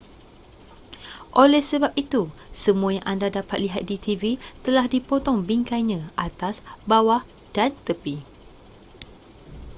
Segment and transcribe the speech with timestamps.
[1.43, 2.21] oleh sebab itu
[2.63, 4.21] semua yang anda dapat lihat di tv
[4.65, 6.55] telah dipotong bingkainya atas
[6.89, 7.21] bawah
[7.55, 8.15] dan tepi